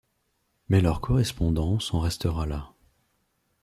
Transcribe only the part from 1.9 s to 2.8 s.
en restera là.